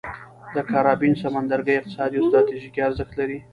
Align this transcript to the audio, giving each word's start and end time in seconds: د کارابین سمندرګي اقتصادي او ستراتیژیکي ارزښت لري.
د 0.55 0.57
کارابین 0.71 1.13
سمندرګي 1.21 1.73
اقتصادي 1.77 2.17
او 2.19 2.25
ستراتیژیکي 2.29 2.79
ارزښت 2.87 3.13
لري. 3.19 3.37